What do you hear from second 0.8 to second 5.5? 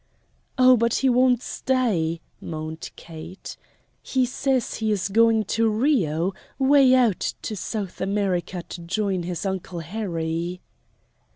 he won't stay!" moaned Kate. "He says he is going